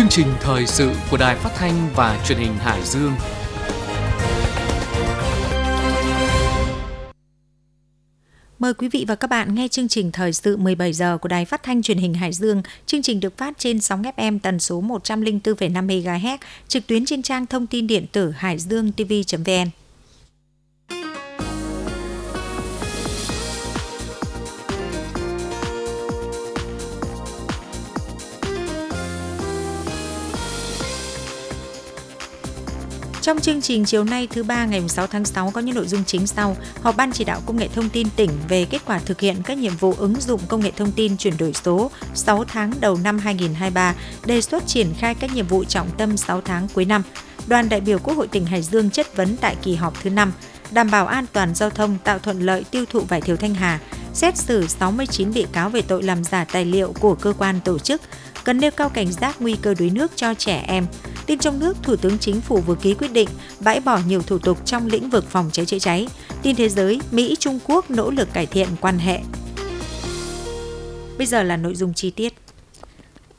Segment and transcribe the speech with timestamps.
[0.00, 3.12] Chương trình thời sự của Đài Phát thanh và Truyền hình Hải Dương.
[8.58, 11.44] Mời quý vị và các bạn nghe chương trình thời sự 17 giờ của Đài
[11.44, 12.62] Phát thanh Truyền hình Hải Dương.
[12.86, 16.38] Chương trình được phát trên sóng FM tần số 104,5 MHz,
[16.68, 19.79] trực tuyến trên trang thông tin điện tử hải dương tv.vn.
[33.30, 36.04] Trong chương trình chiều nay thứ ba ngày 6 tháng 6 có những nội dung
[36.04, 36.56] chính sau.
[36.82, 39.58] Họp Ban chỉ đạo công nghệ thông tin tỉnh về kết quả thực hiện các
[39.58, 43.18] nhiệm vụ ứng dụng công nghệ thông tin chuyển đổi số 6 tháng đầu năm
[43.18, 43.94] 2023,
[44.26, 47.02] đề xuất triển khai các nhiệm vụ trọng tâm 6 tháng cuối năm.
[47.46, 50.32] Đoàn đại biểu Quốc hội tỉnh Hải Dương chất vấn tại kỳ họp thứ 5,
[50.70, 53.80] đảm bảo an toàn giao thông tạo thuận lợi tiêu thụ vải thiều Thanh Hà,
[54.14, 57.78] xét xử 69 bị cáo về tội làm giả tài liệu của cơ quan tổ
[57.78, 58.02] chức,
[58.44, 60.86] cần nêu cao cảnh giác nguy cơ đuối nước cho trẻ em.
[61.30, 63.28] Tin trong nước, Thủ tướng Chính phủ vừa ký quyết định
[63.60, 66.08] bãi bỏ nhiều thủ tục trong lĩnh vực phòng cháy chữa cháy.
[66.42, 69.20] Tin thế giới, Mỹ Trung Quốc nỗ lực cải thiện quan hệ.
[71.18, 72.34] Bây giờ là nội dung chi tiết.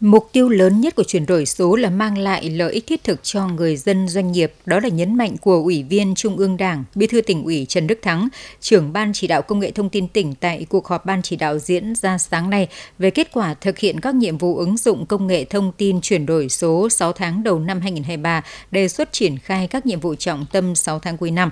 [0.01, 3.23] Mục tiêu lớn nhất của chuyển đổi số là mang lại lợi ích thiết thực
[3.23, 6.83] cho người dân doanh nghiệp, đó là nhấn mạnh của Ủy viên Trung ương Đảng,
[6.95, 8.27] Bí thư tỉnh ủy Trần Đức Thắng,
[8.61, 11.59] trưởng Ban chỉ đạo công nghệ thông tin tỉnh tại cuộc họp Ban chỉ đạo
[11.59, 12.67] diễn ra sáng nay
[12.99, 16.25] về kết quả thực hiện các nhiệm vụ ứng dụng công nghệ thông tin chuyển
[16.25, 20.45] đổi số 6 tháng đầu năm 2023, đề xuất triển khai các nhiệm vụ trọng
[20.51, 21.49] tâm 6 tháng cuối năm.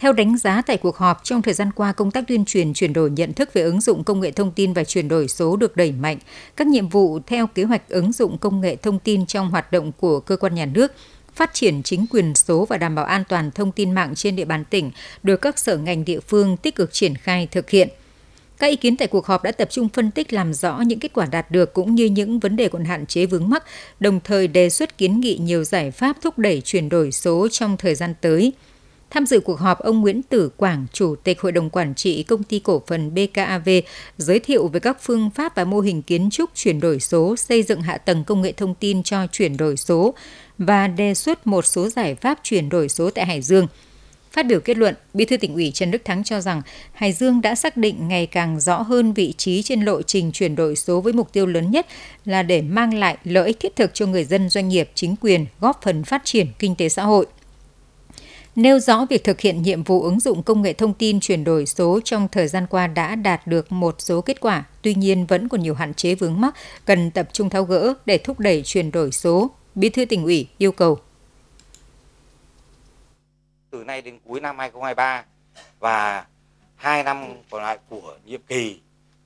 [0.00, 2.92] Theo đánh giá tại cuộc họp, trong thời gian qua, công tác tuyên truyền chuyển
[2.92, 5.76] đổi nhận thức về ứng dụng công nghệ thông tin và chuyển đổi số được
[5.76, 6.18] đẩy mạnh.
[6.56, 9.92] Các nhiệm vụ theo kế hoạch ứng dụng công nghệ thông tin trong hoạt động
[9.92, 10.92] của cơ quan nhà nước,
[11.34, 14.44] phát triển chính quyền số và đảm bảo an toàn thông tin mạng trên địa
[14.44, 14.90] bàn tỉnh
[15.22, 17.88] được các sở ngành địa phương tích cực triển khai thực hiện.
[18.58, 21.12] Các ý kiến tại cuộc họp đã tập trung phân tích làm rõ những kết
[21.12, 23.64] quả đạt được cũng như những vấn đề còn hạn chế vướng mắc,
[24.00, 27.76] đồng thời đề xuất kiến nghị nhiều giải pháp thúc đẩy chuyển đổi số trong
[27.76, 28.52] thời gian tới–
[29.10, 32.42] Tham dự cuộc họp, ông Nguyễn Tử Quảng, Chủ tịch Hội đồng Quản trị Công
[32.42, 33.68] ty Cổ phần BKAV,
[34.18, 37.62] giới thiệu về các phương pháp và mô hình kiến trúc chuyển đổi số, xây
[37.62, 40.14] dựng hạ tầng công nghệ thông tin cho chuyển đổi số
[40.58, 43.66] và đề xuất một số giải pháp chuyển đổi số tại Hải Dương.
[44.32, 47.40] Phát biểu kết luận, Bí thư tỉnh ủy Trần Đức Thắng cho rằng Hải Dương
[47.40, 51.00] đã xác định ngày càng rõ hơn vị trí trên lộ trình chuyển đổi số
[51.00, 51.86] với mục tiêu lớn nhất
[52.24, 55.46] là để mang lại lợi ích thiết thực cho người dân, doanh nghiệp, chính quyền,
[55.60, 57.26] góp phần phát triển kinh tế xã hội
[58.56, 61.66] nêu rõ việc thực hiện nhiệm vụ ứng dụng công nghệ thông tin chuyển đổi
[61.66, 65.48] số trong thời gian qua đã đạt được một số kết quả, tuy nhiên vẫn
[65.48, 68.90] còn nhiều hạn chế vướng mắc cần tập trung tháo gỡ để thúc đẩy chuyển
[68.90, 69.50] đổi số.
[69.74, 70.98] Bí thư tỉnh ủy yêu cầu.
[73.70, 75.24] Từ nay đến cuối năm 2023
[75.80, 76.26] và
[76.76, 78.80] hai năm còn lại của nhiệm kỳ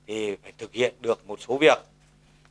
[0.07, 1.77] thì phải thực hiện được một số việc.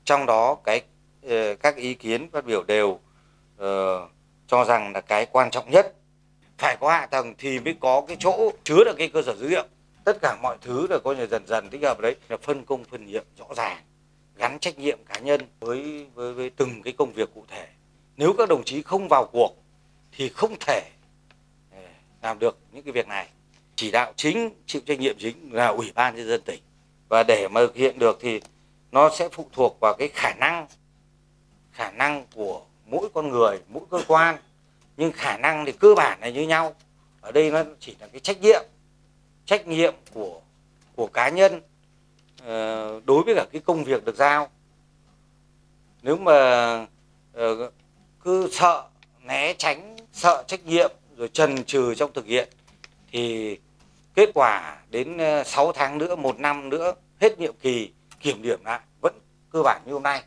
[0.04, 0.82] Trong đó cái
[1.22, 4.10] ờ, các ý kiến phát biểu đều uh,
[4.46, 5.94] cho rằng là cái quan trọng nhất
[6.59, 9.48] phải có hạ tầng thì mới có cái chỗ chứa được cái cơ sở dữ
[9.48, 9.65] liệu.
[10.04, 12.84] Tất cả mọi thứ là coi như dần dần tích hợp đấy là phân công
[12.84, 13.78] phân nhiệm rõ ràng
[14.37, 17.66] gắn trách nhiệm cá nhân với với, với từng cái công việc cụ thể.
[18.16, 19.56] Nếu các đồng chí không vào cuộc
[20.12, 20.82] thì không thể
[21.72, 21.78] ờ,
[22.22, 23.28] làm được những cái việc này.
[23.76, 26.60] Chỉ đạo chính chịu trách nhiệm chính là ủy ban nhân dân tỉnh.
[27.09, 28.41] Và để mà thực hiện được thì
[28.93, 30.66] nó sẽ phụ thuộc vào cái khả năng
[31.72, 34.37] khả năng của mỗi con người mỗi cơ quan
[34.97, 36.75] nhưng khả năng thì cơ bản là như nhau.
[37.21, 38.62] Ở đây nó chỉ là cái trách nhiệm
[39.47, 40.41] trách nhiệm của
[40.97, 41.60] của cá nhân
[42.44, 44.49] ờ, đối với cả cái công việc được giao.
[46.03, 46.32] Nếu mà
[47.32, 47.71] ờ,
[48.25, 48.84] cứ sợ,
[49.22, 52.49] né tránh, sợ trách nhiệm, rồi trần trừ trong thực hiện,
[53.12, 53.59] thì
[54.15, 57.91] kết quả đến ờ, 6 tháng nữa, một năm nữa, hết nhiệm kỳ,
[58.21, 59.15] kiểm điểm lại, vẫn
[59.50, 60.22] cơ bản như hôm nay.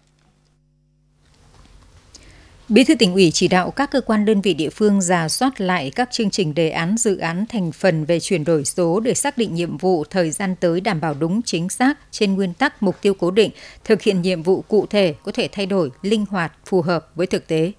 [2.70, 5.62] Bí thư tỉnh ủy chỉ đạo các cơ quan đơn vị địa phương giả soát
[5.62, 9.14] lại các chương trình đề án dự án thành phần về chuyển đổi số để
[9.14, 12.84] xác định nhiệm vụ thời gian tới đảm bảo đúng chính xác trên nguyên tắc
[12.84, 13.52] mục tiêu cố định,
[13.84, 17.28] thực hiện nhiệm vụ cụ thể có thể thay đổi, linh hoạt, phù hợp với
[17.28, 17.72] thực tế.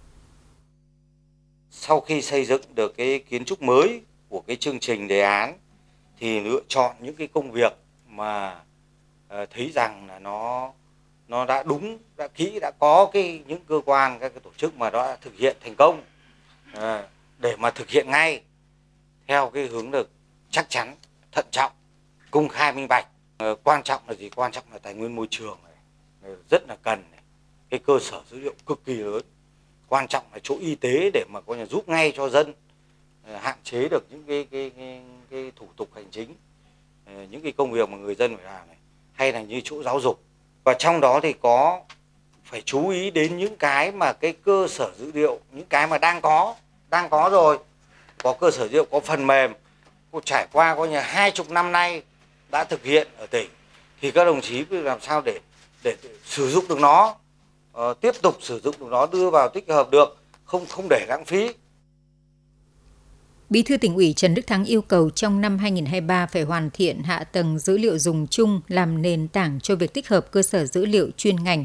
[1.71, 5.59] Sau khi xây dựng được cái kiến trúc mới của cái chương trình đề án
[6.21, 7.73] thì lựa chọn những cái công việc
[8.07, 8.57] mà
[9.29, 10.73] ờ, thấy rằng là nó
[11.29, 14.77] nó đã đúng đã kỹ đã có cái những cơ quan các cái tổ chức
[14.77, 16.03] mà đã thực hiện thành công.
[16.75, 17.09] À,
[17.39, 18.43] để mà thực hiện ngay
[19.27, 20.11] theo cái hướng được
[20.51, 20.97] chắc chắn
[21.33, 21.73] thận trọng
[22.31, 23.07] công khai minh bạch.
[23.39, 24.29] À, quan trọng là gì?
[24.29, 27.21] Quan trọng là tài nguyên môi trường này rất là cần này.
[27.71, 29.23] cái cơ sở dữ liệu cực kỳ lớn.
[29.89, 32.55] Quan trọng là chỗ y tế để mà có nhà giúp ngay cho dân
[33.25, 36.35] à, hạn chế được những cái cái, cái, cái thủ tục hành chính.
[37.05, 38.77] À, những cái công việc mà người dân phải làm này
[39.13, 40.23] hay là như chỗ giáo dục
[40.69, 41.81] và trong đó thì có
[42.45, 45.99] phải chú ý đến những cái mà cái cơ sở dữ liệu những cái mà
[45.99, 46.55] đang có
[46.91, 47.59] đang có rồi.
[48.23, 49.53] Có cơ sở dữ liệu có phần mềm.
[50.13, 52.03] Có trải qua coi như hai chục năm nay
[52.51, 53.51] đã thực hiện ở tỉnh.
[54.01, 55.41] Thì các đồng chí làm sao để
[55.83, 57.15] để sử dụng được nó
[57.79, 61.07] uh, tiếp tục sử dụng được nó đưa vào tích hợp được không không để
[61.09, 61.53] lãng phí.
[63.51, 67.03] Bí thư tỉnh ủy Trần Đức Thắng yêu cầu trong năm 2023 phải hoàn thiện
[67.03, 70.67] hạ tầng dữ liệu dùng chung làm nền tảng cho việc tích hợp cơ sở
[70.67, 71.65] dữ liệu chuyên ngành.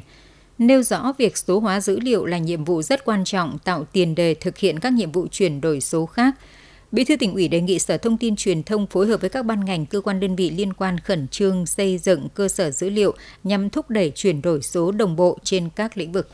[0.58, 4.16] Nêu rõ việc số hóa dữ liệu là nhiệm vụ rất quan trọng, tạo tiền
[4.16, 6.36] đề thực hiện các nhiệm vụ chuyển đổi số khác.
[6.92, 9.46] Bí thư tỉnh ủy đề nghị Sở Thông tin Truyền thông phối hợp với các
[9.46, 12.90] ban ngành, cơ quan đơn vị liên quan khẩn trương xây dựng cơ sở dữ
[12.90, 13.14] liệu
[13.44, 16.30] nhằm thúc đẩy chuyển đổi số đồng bộ trên các lĩnh vực.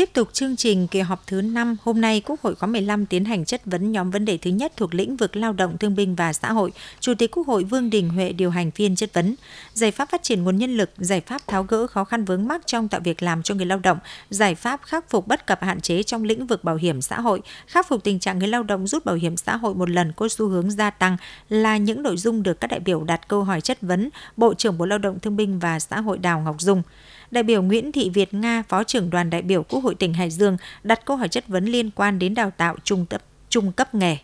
[0.00, 3.24] Tiếp tục chương trình kỳ họp thứ 5, hôm nay Quốc hội khóa 15 tiến
[3.24, 6.14] hành chất vấn nhóm vấn đề thứ nhất thuộc lĩnh vực lao động thương binh
[6.14, 6.72] và xã hội.
[7.00, 9.34] Chủ tịch Quốc hội Vương Đình Huệ điều hành phiên chất vấn.
[9.72, 12.66] Giải pháp phát triển nguồn nhân lực, giải pháp tháo gỡ khó khăn vướng mắc
[12.66, 13.98] trong tạo việc làm cho người lao động,
[14.30, 17.40] giải pháp khắc phục bất cập hạn chế trong lĩnh vực bảo hiểm xã hội,
[17.66, 20.28] khắc phục tình trạng người lao động rút bảo hiểm xã hội một lần có
[20.28, 21.16] xu hướng gia tăng
[21.48, 24.78] là những nội dung được các đại biểu đặt câu hỏi chất vấn Bộ trưởng
[24.78, 26.82] Bộ Lao động Thương binh và Xã hội Đào Ngọc Dung
[27.30, 30.30] đại biểu Nguyễn Thị Việt Nga, Phó trưởng đoàn đại biểu Quốc hội tỉnh Hải
[30.30, 33.94] Dương đặt câu hỏi chất vấn liên quan đến đào tạo trung cấp trung cấp
[33.94, 34.16] nghề.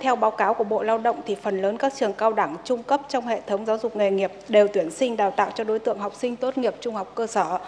[0.00, 2.82] Theo báo cáo của Bộ Lao động thì phần lớn các trường cao đẳng trung
[2.82, 5.78] cấp trong hệ thống giáo dục nghề nghiệp đều tuyển sinh đào tạo cho đối
[5.78, 7.58] tượng học sinh tốt nghiệp trung học cơ sở.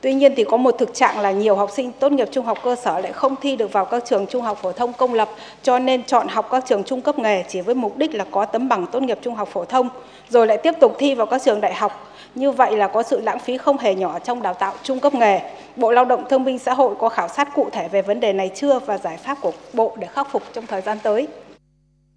[0.00, 2.58] Tuy nhiên thì có một thực trạng là nhiều học sinh tốt nghiệp trung học
[2.64, 5.28] cơ sở lại không thi được vào các trường trung học phổ thông công lập
[5.62, 8.44] cho nên chọn học các trường trung cấp nghề chỉ với mục đích là có
[8.44, 9.88] tấm bằng tốt nghiệp trung học phổ thông
[10.28, 13.20] rồi lại tiếp tục thi vào các trường đại học như vậy là có sự
[13.20, 15.40] lãng phí không hề nhỏ trong đào tạo trung cấp nghề.
[15.76, 18.32] Bộ Lao động Thương binh Xã hội có khảo sát cụ thể về vấn đề
[18.32, 21.28] này chưa và giải pháp của Bộ để khắc phục trong thời gian tới.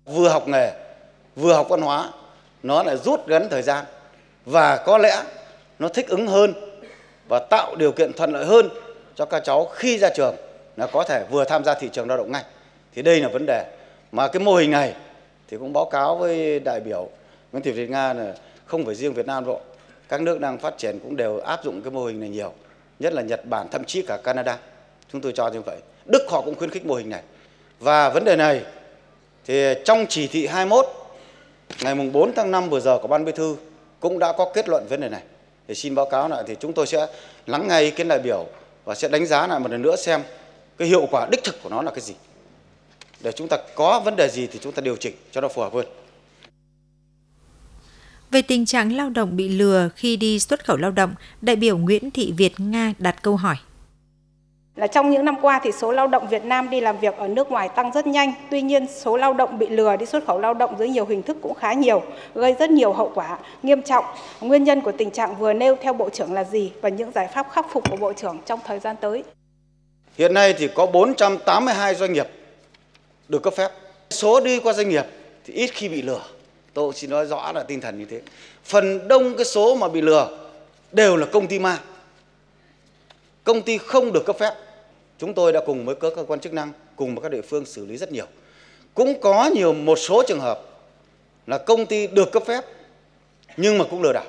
[0.06, 0.72] Vừa học nghề,
[1.36, 2.10] vừa học văn hóa,
[2.64, 3.86] nó lại rút ngắn thời gian
[4.46, 5.24] và có lẽ
[5.80, 6.54] nó thích ứng hơn
[7.28, 8.70] và tạo điều kiện thuận lợi hơn
[9.16, 10.36] cho các cháu khi ra trường
[10.78, 12.44] là có thể vừa tham gia thị trường lao động ngay.
[12.96, 13.66] Thì đây là vấn đề
[14.12, 14.94] mà cái mô hình này
[15.48, 17.10] thì cũng báo cáo với đại biểu
[17.52, 18.34] Nguyễn Thị Việt Nga là
[18.66, 19.60] không phải riêng Việt Nam đâu
[20.10, 22.54] các nước đang phát triển cũng đều áp dụng cái mô hình này nhiều,
[23.00, 24.58] nhất là Nhật Bản, thậm chí cả Canada.
[25.12, 25.78] Chúng tôi cho như vậy.
[26.06, 27.22] Đức họ cũng khuyến khích mô hình này.
[27.80, 28.62] Và vấn đề này
[29.46, 30.86] thì trong chỉ thị 21
[31.82, 33.56] ngày mùng 4 tháng 5 vừa giờ của ban bí thư
[34.00, 35.22] cũng đã có kết luận vấn đề này.
[35.68, 37.08] Thì xin báo cáo lại thì chúng tôi sẽ
[37.48, 38.46] lắng nghe ý kiến đại biểu
[38.86, 40.22] và sẽ đánh giá lại một lần nữa xem
[40.78, 42.14] cái hiệu quả đích thực của nó là cái gì.
[43.20, 45.62] Để chúng ta có vấn đề gì thì chúng ta điều chỉnh cho nó phù
[45.62, 45.86] hợp hơn
[48.36, 51.78] về tình trạng lao động bị lừa khi đi xuất khẩu lao động, đại biểu
[51.78, 53.56] Nguyễn Thị Việt Nga đặt câu hỏi.
[54.76, 57.28] Là trong những năm qua thì số lao động Việt Nam đi làm việc ở
[57.28, 58.34] nước ngoài tăng rất nhanh.
[58.52, 61.24] Tuy nhiên số lao động bị lừa đi xuất khẩu lao động dưới nhiều hình
[61.24, 62.04] thức cũng khá nhiều,
[62.36, 64.06] gây rất nhiều hậu quả nghiêm trọng.
[64.42, 67.28] Nguyên nhân của tình trạng vừa nêu theo Bộ trưởng là gì và những giải
[67.34, 69.24] pháp khắc phục của Bộ trưởng trong thời gian tới?
[70.18, 72.28] Hiện nay thì có 482 doanh nghiệp
[73.28, 73.72] được cấp phép.
[74.10, 75.06] Số đi qua doanh nghiệp
[75.46, 76.22] thì ít khi bị lừa
[76.76, 78.22] tôi xin nói rõ là tinh thần như thế.
[78.64, 80.30] Phần đông cái số mà bị lừa
[80.92, 81.80] đều là công ty ma.
[83.44, 84.54] Công ty không được cấp phép.
[85.18, 87.66] Chúng tôi đã cùng với các cơ quan chức năng, cùng với các địa phương
[87.66, 88.26] xử lý rất nhiều.
[88.94, 90.62] Cũng có nhiều, một số trường hợp
[91.48, 92.64] là công ty được cấp phép,
[93.58, 94.26] nhưng mà cũng lừa đảo.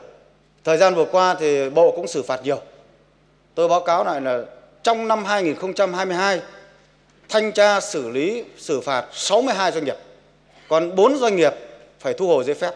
[0.64, 2.60] Thời gian vừa qua thì bộ cũng xử phạt nhiều.
[3.54, 4.42] Tôi báo cáo lại là
[4.82, 6.40] trong năm 2022
[7.28, 9.96] thanh tra xử lý, xử phạt 62 doanh nghiệp.
[10.68, 11.52] Còn 4 doanh nghiệp
[12.06, 12.74] phải thu hồi giấy phép.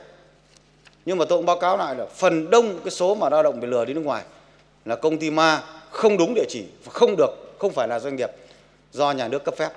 [1.06, 3.60] Nhưng mà tôi cũng báo cáo lại là phần đông cái số mà lao động
[3.60, 4.22] bị lừa đi nước ngoài
[4.84, 8.30] là công ty ma không đúng địa chỉ không được, không phải là doanh nghiệp
[8.92, 9.70] do nhà nước cấp phép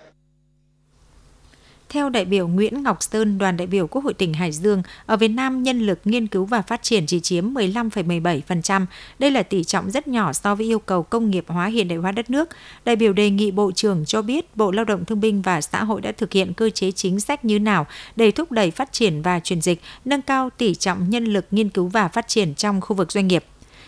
[1.93, 5.17] theo đại biểu Nguyễn Ngọc Sơn, đoàn đại biểu Quốc hội tỉnh Hải Dương, ở
[5.17, 8.85] Việt Nam nhân lực nghiên cứu và phát triển chỉ chiếm 15,17%.
[9.19, 11.97] Đây là tỷ trọng rất nhỏ so với yêu cầu công nghiệp hóa hiện đại
[11.97, 12.49] hóa đất nước.
[12.85, 15.83] Đại biểu đề nghị Bộ trưởng cho biết Bộ Lao động Thương binh và Xã
[15.83, 17.85] hội đã thực hiện cơ chế chính sách như nào
[18.15, 21.69] để thúc đẩy phát triển và chuyển dịch, nâng cao tỷ trọng nhân lực nghiên
[21.69, 23.45] cứu và phát triển trong khu vực doanh nghiệp.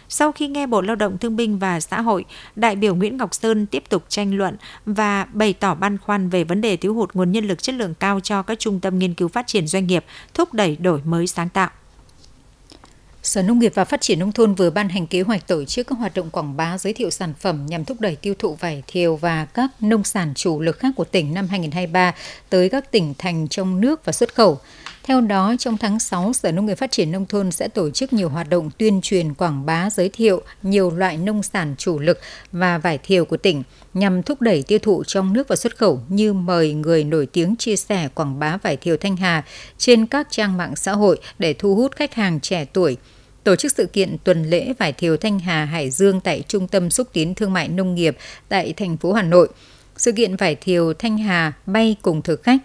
[0.10, 3.34] Sau khi nghe Bộ Lao động Thương binh và Xã hội, đại biểu Nguyễn Ngọc
[3.34, 7.14] Sơn tiếp tục tranh luận và bày tỏ băn khoăn về vấn đề thiếu hụt
[7.14, 9.88] nguồn nhân lực chất lượng cao cho các trung tâm nghiên cứu phát triển doanh
[9.88, 11.70] nghiệp, thúc đẩy đổi mới sáng tạo.
[13.26, 15.88] Sở Nông nghiệp và Phát triển Nông thôn vừa ban hành kế hoạch tổ chức
[15.88, 18.84] các hoạt động quảng bá giới thiệu sản phẩm nhằm thúc đẩy tiêu thụ vải
[18.88, 22.16] thiều và các nông sản chủ lực khác của tỉnh năm 2023
[22.50, 24.60] tới các tỉnh thành trong nước và xuất khẩu.
[25.08, 28.14] Theo đó, trong tháng 6, Sở Nông nghiệp Phát triển Nông thôn sẽ tổ chức
[28.14, 32.20] nhiều hoạt động tuyên truyền quảng bá giới thiệu nhiều loại nông sản chủ lực
[32.52, 36.02] và vải thiều của tỉnh nhằm thúc đẩy tiêu thụ trong nước và xuất khẩu
[36.10, 39.44] như mời người nổi tiếng chia sẻ quảng bá vải thiều Thanh Hà
[39.78, 42.98] trên các trang mạng xã hội để thu hút khách hàng trẻ tuổi,
[43.44, 46.90] tổ chức sự kiện tuần lễ vải thiều Thanh Hà Hải Dương tại Trung tâm
[46.90, 48.18] xúc tiến thương mại nông nghiệp
[48.50, 49.50] tại thành phố Hà Nội.
[49.98, 52.58] Sự kiện vải thiều Thanh Hà bay cùng thực khách,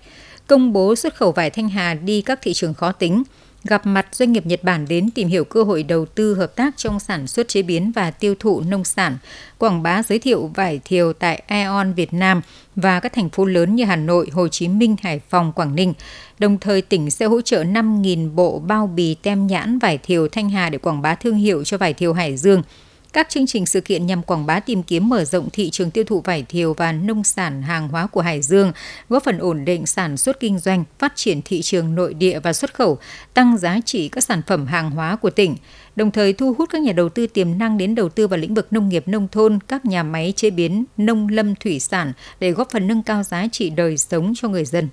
[0.51, 3.23] công bố xuất khẩu vải Thanh Hà đi các thị trường khó tính–
[3.65, 6.77] gặp mặt doanh nghiệp Nhật Bản đến tìm hiểu cơ hội đầu tư hợp tác
[6.77, 9.19] trong sản xuất chế biến và tiêu thụ nông sản,
[9.59, 12.43] quảng bá giới thiệu vải thiều tại Aeon Việt Nam
[12.77, 15.95] và các thành phố lớn như Hà Nội, Hồ Chí Minh, Hải Phòng, Quảng Ninh.
[16.39, 20.51] Đồng thời tỉnh sẽ hỗ trợ 5.000 bộ bao bì tem nhãn vải thiều Thanh
[20.51, 22.63] Hà để quảng bá thương hiệu cho vải thiều Hải Dương–
[23.13, 26.05] các chương trình sự kiện nhằm quảng bá tìm kiếm mở rộng thị trường tiêu
[26.05, 28.73] thụ vải thiều và nông sản hàng hóa của Hải Dương,
[29.09, 32.53] góp phần ổn định sản xuất kinh doanh, phát triển thị trường nội địa và
[32.53, 32.99] xuất khẩu,
[33.35, 35.57] tăng giá trị các sản phẩm hàng hóa của tỉnh,
[35.97, 38.55] đồng thời thu hút các nhà đầu tư tiềm năng đến đầu tư vào lĩnh
[38.55, 42.51] vực nông nghiệp nông thôn, các nhà máy chế biến nông lâm thủy sản để
[42.51, 44.89] góp phần nâng cao giá trị đời sống cho người dân.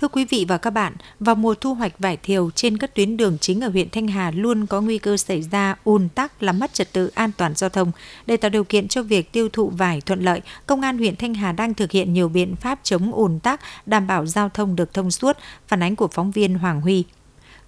[0.00, 3.16] Thưa quý vị và các bạn, vào mùa thu hoạch vải thiều trên các tuyến
[3.16, 6.58] đường chính ở huyện Thanh Hà luôn có nguy cơ xảy ra ùn tắc làm
[6.58, 7.92] mất trật tự an toàn giao thông.
[8.26, 11.34] Để tạo điều kiện cho việc tiêu thụ vải thuận lợi, Công an huyện Thanh
[11.34, 14.94] Hà đang thực hiện nhiều biện pháp chống ùn tắc, đảm bảo giao thông được
[14.94, 15.36] thông suốt,
[15.68, 17.04] phản ánh của phóng viên Hoàng Huy.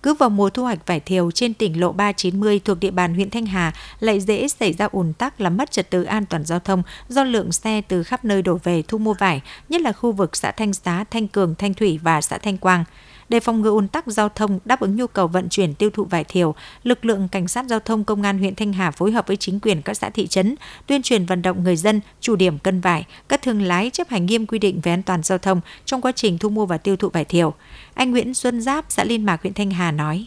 [0.02, 3.30] Cứ vào mùa thu hoạch vải thiều trên tỉnh lộ 390 thuộc địa bàn huyện
[3.30, 6.58] Thanh Hà lại dễ xảy ra ùn tắc làm mất trật tự an toàn giao
[6.58, 10.12] thông do lượng xe từ khắp nơi đổ về thu mua vải, nhất là khu
[10.12, 12.84] vực xã Thanh Xá, Thanh Cường, Thanh Thủy và xã Thanh Quang.
[13.28, 16.04] Để phòng ngừa ùn tắc giao thông đáp ứng nhu cầu vận chuyển tiêu thụ
[16.04, 19.26] vải thiều, lực lượng cảnh sát giao thông công an huyện Thanh Hà phối hợp
[19.26, 20.54] với chính quyền các xã thị trấn
[20.86, 24.26] tuyên truyền vận động người dân chủ điểm cân vải, các thương lái chấp hành
[24.26, 26.96] nghiêm quy định về an toàn giao thông trong quá trình thu mua và tiêu
[26.96, 27.54] thụ vải thiều.
[27.94, 30.26] Anh Nguyễn Xuân Giáp, xã Liên Mạc, huyện Thanh Hà nói.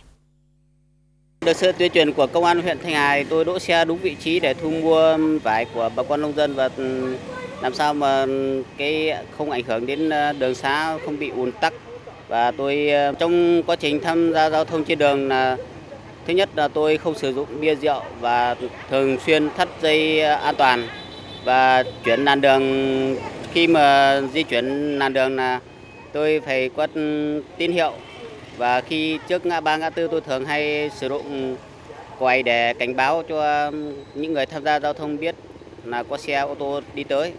[1.46, 4.16] Được sự tuyên truyền của công an huyện Thanh Hà, tôi đỗ xe đúng vị
[4.24, 7.18] trí để thu mua vải của bà con nông dân và ừ,
[7.62, 11.52] làm sao mà ừ, cái không ảnh hưởng đến ờ, đường xá không bị ùn
[11.52, 11.74] tắc
[12.28, 15.58] và tôi ờ, trong quá trình tham gia giao thông trên đường là,
[16.28, 18.56] thứ nhất là tôi không sử dụng bia rượu và
[18.90, 20.88] thường xuyên thắt dây ờ, an toàn
[21.44, 23.16] và chuyển làn đường.
[23.54, 25.60] Khi mà di chuyển làn đường là
[26.14, 26.90] tôi phải quét
[27.58, 27.94] tín hiệu
[28.58, 31.56] và khi trước ngã ba, ngã tư tôi thường hay sử dụng
[32.20, 33.72] quay để cảnh báo cho
[34.14, 35.36] những người tham gia giao thông biết
[35.84, 37.34] là có xe, ô tô đi tới.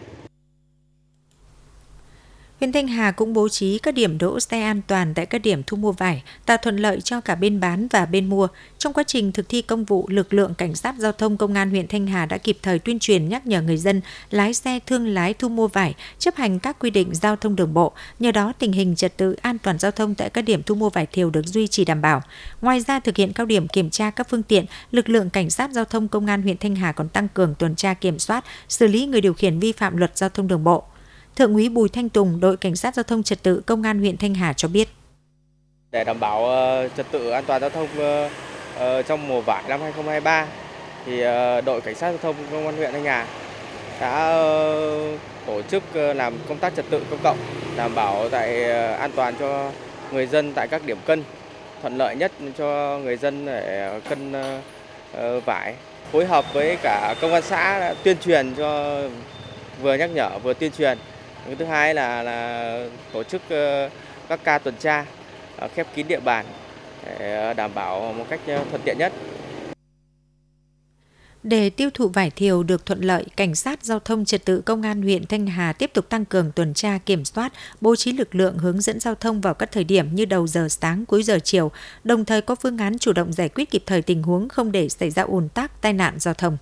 [2.60, 5.62] Huyện Thanh Hà cũng bố trí các điểm đỗ xe an toàn tại các điểm
[5.66, 8.48] thu mua vải, tạo thuận lợi cho cả bên bán và bên mua.
[8.78, 11.70] Trong quá trình thực thi công vụ, lực lượng cảnh sát giao thông công an
[11.70, 15.06] huyện Thanh Hà đã kịp thời tuyên truyền nhắc nhở người dân lái xe thương
[15.06, 17.92] lái thu mua vải chấp hành các quy định giao thông đường bộ.
[18.18, 20.90] Nhờ đó, tình hình trật tự an toàn giao thông tại các điểm thu mua
[20.90, 22.22] vải thiều được duy trì đảm bảo.
[22.60, 25.70] Ngoài ra, thực hiện cao điểm kiểm tra các phương tiện, lực lượng cảnh sát
[25.70, 28.86] giao thông công an huyện Thanh Hà còn tăng cường tuần tra kiểm soát, xử
[28.86, 30.84] lý người điều khiển vi phạm luật giao thông đường bộ.
[31.36, 34.16] Thượng úy Bùi Thanh Tùng, đội cảnh sát giao thông trật tự công an huyện
[34.16, 34.88] Thanh Hà cho biết.
[35.90, 38.30] Để đảm bảo ờ, trật tự an toàn giao thông ờ,
[38.76, 40.46] ờ, trong mùa vải năm 2023
[41.06, 41.20] thì
[41.66, 43.26] đội cảnh sát giao thông công an huyện Thanh Hà
[44.00, 44.32] đã
[45.46, 47.38] tổ chức làm công tác trật tự công cộng,
[47.76, 49.70] đảm bảo tại an toàn cho
[50.12, 51.22] người dân tại các điểm cân,
[51.82, 54.32] thuận lợi nhất cho người dân để cân
[55.46, 55.74] vải.
[56.12, 59.00] Phối hợp với cả công an xã tuyên truyền cho
[59.82, 60.98] vừa nhắc nhở vừa tuyên truyền
[61.58, 63.90] thứ hai là là tổ chức ờ,
[64.28, 65.04] các ca tuần tra
[65.56, 66.46] ờ, khép kín địa bàn
[67.06, 69.12] để ờ, đảm bảo một cách thuận tiện nhất.
[71.42, 74.82] Để tiêu thụ vải thiều được thuận lợi, cảnh sát giao thông trật tự công
[74.82, 78.34] an huyện Thanh Hà tiếp tục tăng cường tuần tra kiểm soát, bố trí lực
[78.34, 81.38] lượng hướng dẫn giao thông vào các thời điểm như đầu giờ sáng, cuối giờ
[81.44, 81.70] chiều,
[82.04, 84.88] đồng thời có phương án chủ động giải quyết kịp thời tình huống không để
[84.88, 86.56] xảy ra ùn tắc, tai nạn giao thông.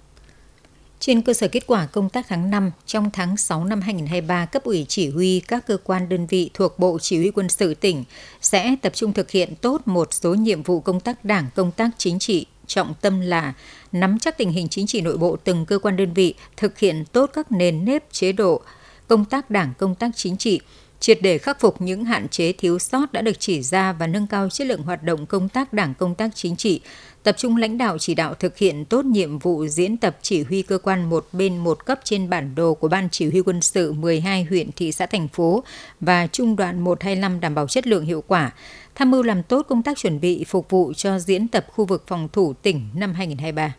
[1.06, 4.64] Trên cơ sở kết quả công tác tháng 5, trong tháng 6 năm 2023, cấp
[4.64, 8.04] ủy chỉ huy các cơ quan đơn vị thuộc Bộ Chỉ huy quân sự tỉnh
[8.40, 11.90] sẽ tập trung thực hiện tốt một số nhiệm vụ công tác đảng, công tác
[11.98, 13.54] chính trị, trọng tâm là
[13.92, 17.04] nắm chắc tình hình chính trị nội bộ từng cơ quan đơn vị, thực hiện
[17.12, 18.60] tốt các nền nếp chế độ,
[19.08, 20.60] công tác đảng, công tác chính trị,
[21.04, 24.26] triệt để khắc phục những hạn chế thiếu sót đã được chỉ ra và nâng
[24.26, 26.80] cao chất lượng hoạt động công tác đảng công tác chính trị,
[27.22, 30.62] tập trung lãnh đạo chỉ đạo thực hiện tốt nhiệm vụ diễn tập chỉ huy
[30.62, 33.92] cơ quan một bên một cấp trên bản đồ của Ban Chỉ huy quân sự
[33.92, 35.64] 12 huyện, thị xã, thành phố
[36.00, 38.52] và trung đoàn 125 đảm bảo chất lượng hiệu quả,
[38.94, 42.04] tham mưu làm tốt công tác chuẩn bị phục vụ cho diễn tập khu vực
[42.06, 43.74] phòng thủ tỉnh năm 2023.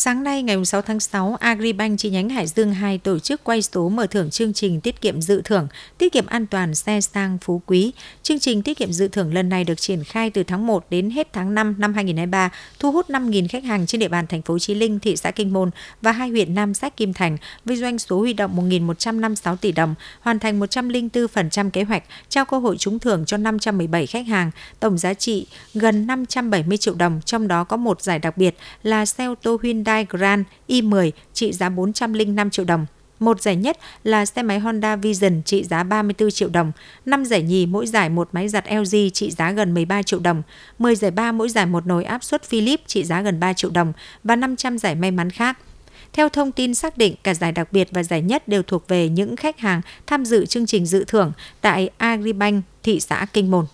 [0.00, 3.62] Sáng nay ngày 6 tháng 6, Agribank chi nhánh Hải Dương 2 tổ chức quay
[3.62, 7.38] số mở thưởng chương trình tiết kiệm dự thưởng, tiết kiệm an toàn xe sang
[7.42, 7.92] phú quý.
[8.22, 11.10] Chương trình tiết kiệm dự thưởng lần này được triển khai từ tháng 1 đến
[11.10, 14.58] hết tháng 5 năm 2023, thu hút 5.000 khách hàng trên địa bàn thành phố
[14.58, 15.70] Chí Linh, thị xã Kinh Môn
[16.02, 19.94] và hai huyện Nam Sách Kim Thành với doanh số huy động 1.156 tỷ đồng,
[20.20, 24.50] hoàn thành 104% kế hoạch, trao cơ hội trúng thưởng cho 517 khách hàng,
[24.80, 29.06] tổng giá trị gần 570 triệu đồng, trong đó có một giải đặc biệt là
[29.06, 32.86] xe ô tô Hyundai Hyundai Grand i10 trị giá 405 triệu đồng.
[33.20, 36.72] Một giải nhất là xe máy Honda Vision trị giá 34 triệu đồng,
[37.06, 40.42] 5 giải nhì mỗi giải một máy giặt LG trị giá gần 13 triệu đồng,
[40.78, 43.70] 10 giải ba mỗi giải một nồi áp suất Philips trị giá gần 3 triệu
[43.70, 43.92] đồng
[44.24, 45.58] và 500 giải may mắn khác.
[46.12, 49.08] Theo thông tin xác định, cả giải đặc biệt và giải nhất đều thuộc về
[49.08, 53.64] những khách hàng tham dự chương trình dự thưởng tại Agribank, thị xã Kinh Môn.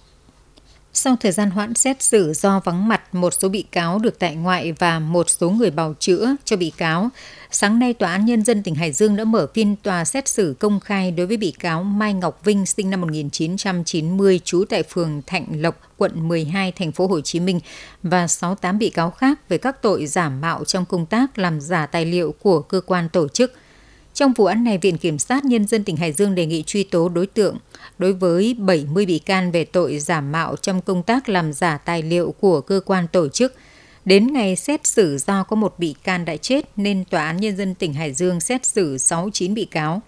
[0.97, 4.37] Sau thời gian hoãn xét xử do vắng mặt, một số bị cáo được tại
[4.37, 7.09] ngoại và một số người bào chữa cho bị cáo.
[7.51, 10.57] Sáng nay, Tòa án Nhân dân tỉnh Hải Dương đã mở phiên tòa xét xử
[10.59, 15.23] công khai đối với bị cáo Mai Ngọc Vinh sinh năm 1990, trú tại phường
[15.27, 17.61] Thạnh Lộc, quận 12, thành phố Hồ Chí Minh
[18.03, 21.87] và 68 bị cáo khác về các tội giả mạo trong công tác làm giả
[21.87, 23.53] tài liệu của cơ quan tổ chức–
[24.15, 26.83] trong vụ án này, Viện Kiểm sát Nhân dân tỉnh Hải Dương đề nghị truy
[26.85, 27.59] tố đối tượng
[27.99, 32.03] đối với 70 bị can về tội giả mạo trong công tác làm giả tài
[32.03, 33.55] liệu của cơ quan tổ chức.
[34.05, 37.57] Đến ngày xét xử do có một bị can đã chết nên Tòa án Nhân
[37.57, 40.03] dân tỉnh Hải Dương xét xử 69 bị cáo.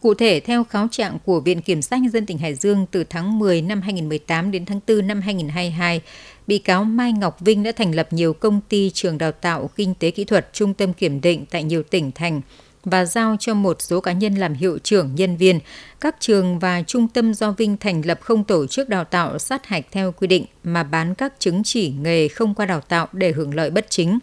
[0.00, 3.04] Cụ thể, theo kháo trạng của Viện Kiểm sát Nhân dân tỉnh Hải Dương từ
[3.04, 6.00] tháng 10 năm 2018 đến tháng 4 năm 2022,
[6.46, 9.94] bị cáo Mai Ngọc Vinh đã thành lập nhiều công ty trường đào tạo kinh
[9.94, 12.40] tế kỹ thuật, trung tâm kiểm định tại nhiều tỉnh thành,
[12.84, 15.60] và giao cho một số cá nhân làm hiệu trưởng nhân viên.
[16.00, 19.66] Các trường và trung tâm do Vinh thành lập không tổ chức đào tạo sát
[19.66, 23.32] hạch theo quy định mà bán các chứng chỉ nghề không qua đào tạo để
[23.32, 24.18] hưởng lợi bất chính.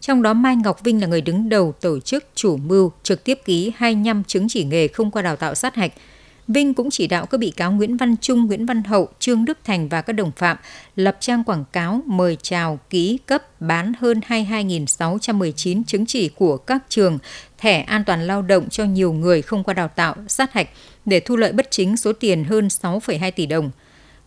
[0.00, 3.40] Trong đó Mai Ngọc Vinh là người đứng đầu tổ chức chủ mưu trực tiếp
[3.44, 5.92] ký 25 chứng chỉ nghề không qua đào tạo sát hạch–
[6.48, 9.58] Vinh cũng chỉ đạo các bị cáo Nguyễn Văn Trung, Nguyễn Văn Hậu, Trương Đức
[9.64, 10.56] Thành và các đồng phạm
[10.96, 16.82] lập trang quảng cáo mời chào, ký, cấp, bán hơn 22.619 chứng chỉ của các
[16.88, 17.18] trường,
[17.58, 20.68] thẻ an toàn lao động cho nhiều người không qua đào tạo, sát hạch
[21.04, 23.70] để thu lợi bất chính số tiền hơn 6,2 tỷ đồng.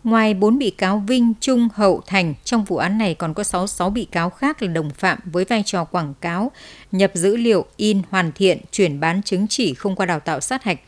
[0.04, 3.90] Ngoài 4 bị cáo Vinh, Trung, Hậu, Thành, trong vụ án này còn có 66
[3.90, 6.52] bị cáo khác là đồng phạm với vai trò quảng cáo,
[6.92, 10.64] nhập dữ liệu, in, hoàn thiện, chuyển bán chứng chỉ không qua đào tạo sát
[10.64, 10.78] hạch,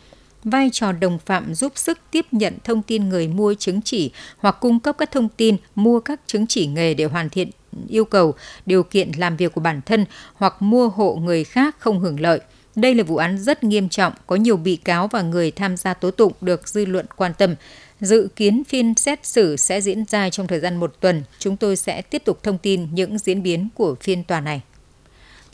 [0.44, 4.56] vai trò đồng phạm giúp sức tiếp nhận thông tin người mua chứng chỉ hoặc
[4.60, 7.50] cung cấp các thông tin mua các chứng chỉ nghề để hoàn thiện
[7.88, 8.34] yêu cầu,
[8.66, 12.40] điều kiện làm việc của bản thân hoặc mua hộ người khác không hưởng lợi.
[12.76, 15.94] Đây là vụ án rất nghiêm trọng, có nhiều bị cáo và người tham gia
[15.94, 17.54] tố tụng được dư luận quan tâm.
[18.00, 21.22] Dự kiến phiên xét xử sẽ diễn ra trong thời gian một tuần.
[21.38, 24.62] Chúng tôi sẽ tiếp tục thông tin những diễn biến của phiên tòa này.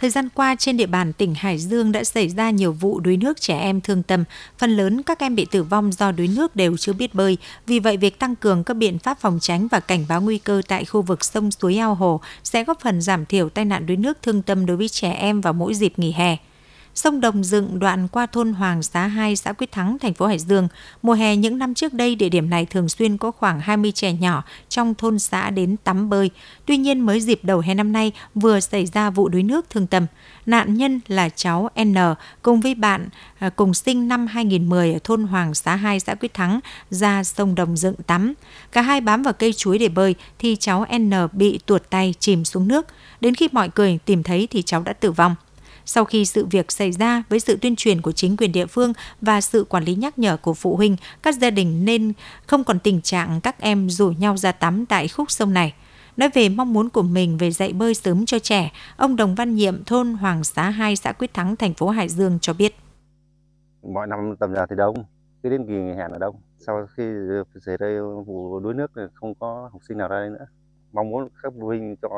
[0.00, 3.16] Thời gian qua trên địa bàn tỉnh Hải Dương đã xảy ra nhiều vụ đuối
[3.16, 4.24] nước trẻ em thương tâm,
[4.58, 7.38] phần lớn các em bị tử vong do đuối nước đều chưa biết bơi.
[7.66, 10.62] Vì vậy việc tăng cường các biện pháp phòng tránh và cảnh báo nguy cơ
[10.68, 13.96] tại khu vực sông suối ao hồ sẽ góp phần giảm thiểu tai nạn đuối
[13.96, 16.36] nước thương tâm đối với trẻ em vào mỗi dịp nghỉ hè
[16.94, 20.38] sông Đồng Dựng đoạn qua thôn Hoàng Xá 2, xã Quyết Thắng, thành phố Hải
[20.38, 20.68] Dương.
[21.02, 24.12] Mùa hè những năm trước đây, địa điểm này thường xuyên có khoảng 20 trẻ
[24.12, 26.30] nhỏ trong thôn xã đến tắm bơi.
[26.66, 29.86] Tuy nhiên, mới dịp đầu hè năm nay vừa xảy ra vụ đuối nước thương
[29.86, 30.06] tâm.
[30.46, 31.94] Nạn nhân là cháu N
[32.42, 36.34] cùng với bạn à, cùng sinh năm 2010 ở thôn Hoàng Xá 2, xã Quyết
[36.34, 38.34] Thắng ra sông Đồng Dựng tắm.
[38.72, 42.44] Cả hai bám vào cây chuối để bơi thì cháu N bị tuột tay chìm
[42.44, 42.86] xuống nước.
[43.20, 45.34] Đến khi mọi người tìm thấy thì cháu đã tử vong.
[45.92, 48.92] Sau khi sự việc xảy ra với sự tuyên truyền của chính quyền địa phương
[49.20, 52.12] và sự quản lý nhắc nhở của phụ huynh, các gia đình nên
[52.46, 55.74] không còn tình trạng các em rủ nhau ra tắm tại khúc sông này.
[56.16, 59.54] Nói về mong muốn của mình về dạy bơi sớm cho trẻ, ông Đồng Văn
[59.54, 62.74] Nhiệm, thôn Hoàng Xá 2, xã Quyết Thắng, thành phố Hải Dương cho biết.
[63.82, 65.04] Mọi năm tầm giờ thì đông,
[65.42, 66.36] cứ đến kỳ nghỉ hè là đông.
[66.58, 67.02] Sau khi
[67.66, 67.86] xảy ra
[68.26, 70.46] vụ đuối nước thì không có học sinh nào ra đây nữa.
[70.92, 72.08] Mong muốn các phụ huynh cho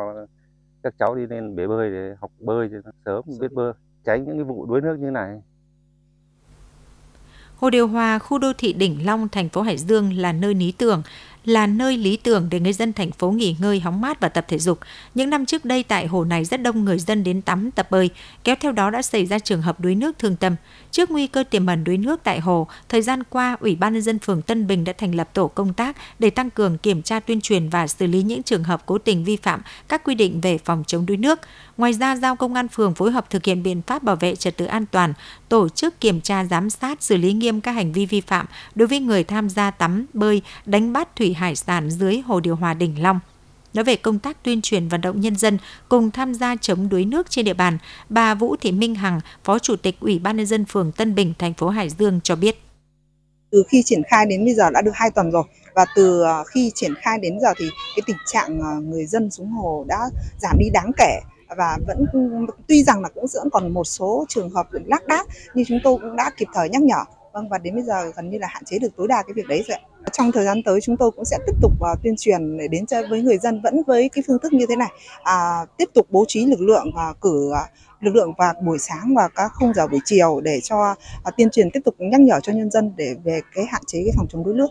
[0.82, 3.72] các cháu đi lên bể bơi để học bơi cho sớm biết bơi
[4.04, 5.42] tránh những cái vụ đuối nước như này.
[7.56, 10.72] Hồ Điều Hòa, khu đô thị Đỉnh Long, thành phố Hải Dương là nơi lý
[10.72, 11.02] tưởng
[11.44, 14.44] là nơi lý tưởng để người dân thành phố nghỉ ngơi, hóng mát và tập
[14.48, 14.78] thể dục.
[15.14, 18.10] Những năm trước đây tại hồ này rất đông người dân đến tắm tập bơi,
[18.44, 20.56] kéo theo đó đã xảy ra trường hợp đuối nước thương tâm.
[20.90, 24.02] Trước nguy cơ tiềm ẩn đuối nước tại hồ, thời gian qua, Ủy ban nhân
[24.02, 27.20] dân phường Tân Bình đã thành lập tổ công tác để tăng cường kiểm tra
[27.20, 30.40] tuyên truyền và xử lý những trường hợp cố tình vi phạm các quy định
[30.40, 31.40] về phòng chống đuối nước.
[31.76, 34.56] Ngoài ra, giao công an phường phối hợp thực hiện biện pháp bảo vệ trật
[34.56, 35.12] tự an toàn,
[35.52, 38.88] tổ chức kiểm tra giám sát xử lý nghiêm các hành vi vi phạm đối
[38.88, 42.74] với người tham gia tắm, bơi, đánh bắt thủy hải sản dưới hồ điều hòa
[42.74, 43.20] Đỉnh Long.
[43.74, 47.04] Nói về công tác tuyên truyền vận động nhân dân cùng tham gia chống đuối
[47.04, 50.46] nước trên địa bàn, bà Vũ Thị Minh Hằng, Phó Chủ tịch Ủy ban nhân
[50.46, 52.62] dân phường Tân Bình, thành phố Hải Dương cho biết.
[53.50, 56.44] Từ khi triển khai đến bây giờ đã được 2 tuần rồi và từ à,
[56.46, 57.64] khi triển khai đến giờ thì
[57.96, 59.98] cái tình trạng à, người dân xuống hồ đã
[60.38, 61.20] giảm đi đáng kể
[61.56, 62.06] và vẫn
[62.68, 65.98] tuy rằng là cũng vẫn còn một số trường hợp lác đác nhưng chúng tôi
[66.02, 67.04] cũng đã kịp thời nhắc nhở.
[67.32, 69.46] Vâng và đến bây giờ gần như là hạn chế được tối đa cái việc
[69.48, 69.78] đấy rồi
[70.12, 72.86] trong thời gian tới chúng tôi cũng sẽ tiếp tục uh, tuyên truyền để đến
[72.86, 74.90] cho với người dân vẫn với cái phương thức như thế này.
[75.22, 77.56] À, tiếp tục bố trí lực lượng và cử uh,
[78.00, 80.90] lực lượng vào buổi sáng và các khung giờ buổi chiều để cho
[81.28, 83.98] uh, tuyên truyền tiếp tục nhắc nhở cho nhân dân để về cái hạn chế
[84.04, 84.68] cái phòng chống đuối nước.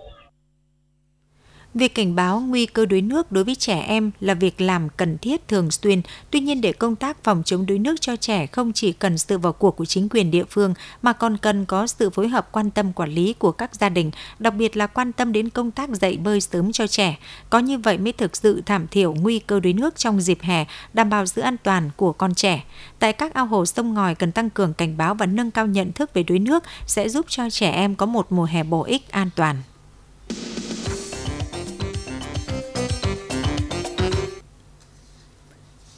[1.73, 5.17] Việc cảnh báo nguy cơ đuối nước đối với trẻ em là việc làm cần
[5.17, 6.01] thiết thường xuyên.
[6.31, 9.37] Tuy nhiên để công tác phòng chống đuối nước cho trẻ không chỉ cần sự
[9.37, 12.71] vào cuộc của chính quyền địa phương mà còn cần có sự phối hợp quan
[12.71, 15.89] tâm quản lý của các gia đình, đặc biệt là quan tâm đến công tác
[15.89, 17.17] dạy bơi sớm cho trẻ.
[17.49, 20.65] Có như vậy mới thực sự giảm thiểu nguy cơ đuối nước trong dịp hè,
[20.93, 22.63] đảm bảo sự an toàn của con trẻ.
[22.99, 25.91] Tại các ao hồ sông ngòi cần tăng cường cảnh báo và nâng cao nhận
[25.91, 29.11] thức về đuối nước sẽ giúp cho trẻ em có một mùa hè bổ ích
[29.11, 29.55] an toàn.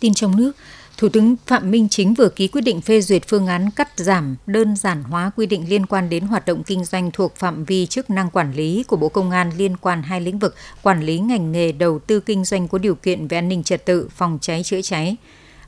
[0.03, 0.51] Tin trong nước,
[0.97, 4.35] Thủ tướng Phạm Minh Chính vừa ký quyết định phê duyệt phương án cắt giảm,
[4.45, 7.85] đơn giản hóa quy định liên quan đến hoạt động kinh doanh thuộc phạm vi
[7.85, 11.19] chức năng quản lý của Bộ Công an liên quan hai lĩnh vực quản lý
[11.19, 14.37] ngành nghề đầu tư kinh doanh có điều kiện về an ninh trật tự, phòng
[14.41, 15.15] cháy chữa cháy.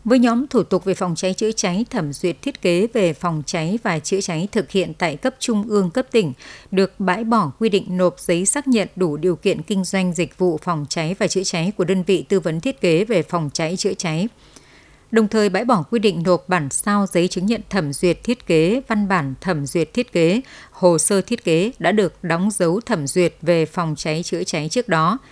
[0.06, 3.44] Với nhóm thủ tục về phòng cháy chữa cháy, thẩm duyệt thiết kế về phòng
[3.46, 6.34] cháy và chữa cháy thực hiện tại cấp trung ương cấp tỉnh,
[6.72, 10.38] được bãi bỏ quy định nộp giấy xác nhận đủ điều kiện kinh doanh dịch
[10.38, 13.50] vụ phòng cháy và chữa cháy của đơn vị tư vấn thiết kế về phòng
[13.54, 14.28] cháy chữa cháy.
[15.12, 18.48] Đồng thời bãi bỏ quy định nộp bản sao giấy chứng nhận thẩm duyệt thiết
[18.48, 20.42] kế, văn bản thẩm duyệt thiết kế,
[20.72, 24.68] hồ sơ thiết kế đã được đóng dấu thẩm duyệt về phòng cháy chữa cháy
[24.72, 25.18] trước đó–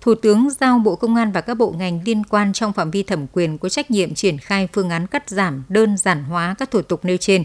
[0.00, 3.02] Thủ tướng giao Bộ Công an và các bộ ngành liên quan trong phạm vi
[3.02, 6.70] thẩm quyền có trách nhiệm triển khai phương án cắt giảm, đơn giản hóa các
[6.70, 7.44] thủ tục nêu trên.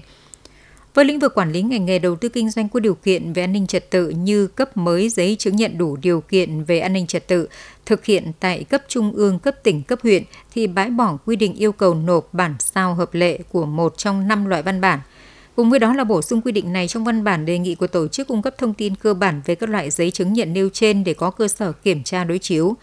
[0.93, 3.43] Với lĩnh vực quản lý ngành nghề đầu tư kinh doanh có điều kiện về
[3.43, 6.93] an ninh trật tự như cấp mới giấy chứng nhận đủ điều kiện về an
[6.93, 7.47] ninh trật tự,
[7.85, 11.53] thực hiện tại cấp trung ương, cấp tỉnh, cấp huyện thì bãi bỏ quy định
[11.53, 14.99] yêu cầu nộp bản sao hợp lệ của một trong năm loại văn bản–
[15.55, 17.87] Cùng với đó là bổ sung quy định này trong văn bản đề nghị của
[17.87, 20.69] tổ chức cung cấp thông tin cơ bản về các loại giấy chứng nhận nêu
[20.73, 22.75] trên để có cơ sở kiểm tra đối chiếu.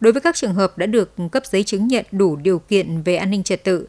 [0.00, 3.16] Đối với các trường hợp đã được cấp giấy chứng nhận đủ điều kiện về
[3.16, 3.86] an ninh trật tự,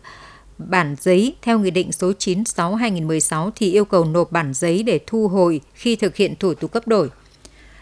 [0.58, 5.28] bản giấy theo Nghị định số 96-2016 thì yêu cầu nộp bản giấy để thu
[5.28, 7.10] hồi khi thực hiện thủ tục cấp đổi.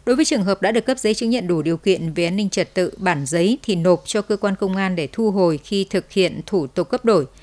[0.06, 2.36] Đối với trường hợp đã được cấp giấy chứng nhận đủ điều kiện về an
[2.36, 5.60] ninh trật tự, bản giấy thì nộp cho cơ quan công an để thu hồi
[5.64, 7.26] khi thực hiện thủ tục cấp đổi–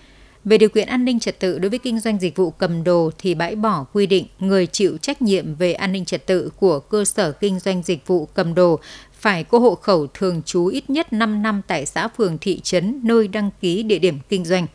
[0.44, 3.11] về điều kiện an ninh trật tự đối với kinh doanh dịch vụ cầm đồ
[3.18, 6.80] thì bãi bỏ quy định người chịu trách nhiệm về an ninh trật tự của
[6.80, 8.80] cơ sở kinh doanh dịch vụ cầm đồ
[9.12, 13.00] phải có hộ khẩu thường trú ít nhất 5 năm tại xã phường, thị trấn,
[13.02, 14.66] nơi đăng ký địa điểm kinh doanh.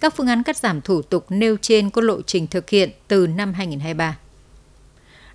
[0.00, 3.26] Các phương án cắt giảm thủ tục nêu trên có lộ trình thực hiện từ
[3.26, 4.16] năm 2023.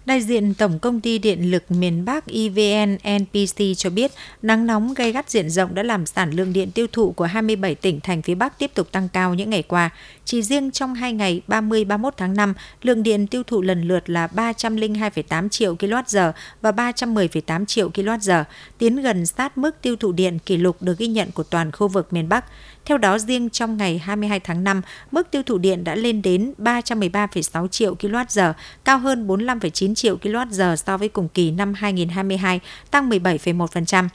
[0.09, 4.93] Đại diện Tổng công ty Điện lực miền Bắc EVN NPC cho biết nắng nóng
[4.93, 8.21] gây gắt diện rộng đã làm sản lượng điện tiêu thụ của 27 tỉnh thành
[8.21, 9.89] phía Bắc tiếp tục tăng cao những ngày qua.
[10.25, 14.27] Chỉ riêng trong hai ngày 30-31 tháng 5, lượng điện tiêu thụ lần lượt là
[14.27, 18.43] 302,8 triệu kWh và 310,8 triệu kWh,
[18.77, 21.87] tiến gần sát mức tiêu thụ điện kỷ lục được ghi nhận của toàn khu
[21.87, 22.45] vực miền Bắc.
[22.89, 26.53] Theo đó, riêng trong ngày 22 tháng 5, mức tiêu thụ điện đã lên đến
[26.57, 28.53] 313,6 triệu kWh,
[28.85, 32.59] cao hơn 45,9 triệu kWh so với cùng kỳ năm 2022,
[32.91, 34.07] tăng 17,1%.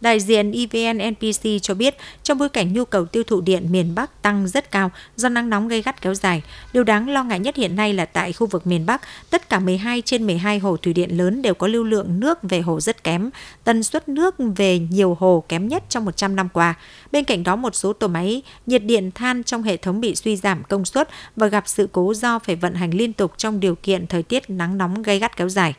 [0.00, 3.94] Đại diện EVN NPC cho biết, trong bối cảnh nhu cầu tiêu thụ điện miền
[3.94, 7.38] Bắc tăng rất cao do nắng nóng gây gắt kéo dài, điều đáng lo ngại
[7.38, 10.76] nhất hiện nay là tại khu vực miền Bắc, tất cả 12 trên 12 hồ
[10.76, 13.30] thủy điện lớn đều có lưu lượng nước về hồ rất kém,
[13.64, 16.74] tần suất nước về nhiều hồ kém nhất trong 100 năm qua.
[17.12, 20.36] Bên cạnh đó, một số tổ máy nhiệt điện than trong hệ thống bị suy
[20.36, 23.74] giảm công suất và gặp sự cố do phải vận hành liên tục trong điều
[23.74, 25.74] kiện thời tiết nắng nóng gây gắt kéo dài.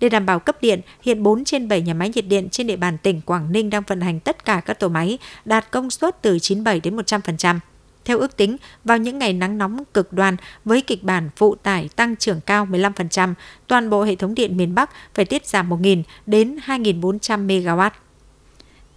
[0.00, 2.76] Để đảm bảo cấp điện, hiện 4 trên 7 nhà máy nhiệt điện trên địa
[2.76, 6.22] bàn tỉnh Quảng Ninh đang vận hành tất cả các tổ máy đạt công suất
[6.22, 7.58] từ 97 đến 100%.
[8.04, 11.88] Theo ước tính, vào những ngày nắng nóng cực đoan với kịch bản phụ tải
[11.96, 13.34] tăng trưởng cao 15%,
[13.66, 17.90] toàn bộ hệ thống điện miền Bắc phải tiết giảm 1.000 đến 2.400 MW.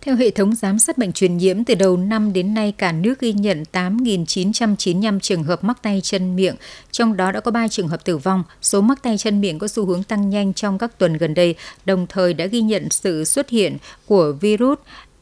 [0.06, 3.20] Theo hệ thống giám sát bệnh truyền nhiễm, từ đầu năm đến nay cả nước
[3.20, 6.56] ghi nhận 8.995 trường hợp mắc tay chân miệng,
[6.92, 8.44] trong đó đã có 3 trường hợp tử vong.
[8.62, 11.56] Số mắc tay chân miệng có xu hướng tăng nhanh trong các tuần gần đây,
[11.86, 14.78] đồng thời đã ghi nhận sự xuất hiện của virus